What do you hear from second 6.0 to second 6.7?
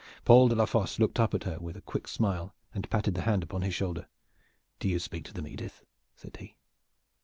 said he.